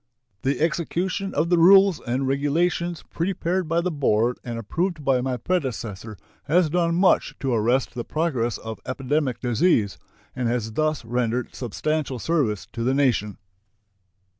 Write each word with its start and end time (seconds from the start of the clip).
The 0.41 0.59
execution 0.61 1.31
of 1.35 1.49
the 1.51 1.59
rules 1.59 1.99
and 2.01 2.27
regulations 2.27 3.03
prepared 3.11 3.67
by 3.69 3.81
the 3.81 3.91
board 3.91 4.39
and 4.43 4.57
approved 4.57 5.05
by 5.05 5.21
my 5.21 5.37
predecessor 5.37 6.17
has 6.45 6.71
done 6.71 6.95
much 6.95 7.35
to 7.39 7.53
arrest 7.53 7.93
the 7.93 8.03
progress 8.03 8.57
of 8.57 8.79
epidemic 8.87 9.39
disease, 9.41 9.99
and 10.35 10.47
has 10.47 10.71
thus 10.71 11.05
rendered 11.05 11.53
substantial 11.53 12.17
service 12.17 12.65
to 12.71 12.83
the 12.83 12.95
nation. 12.95 13.37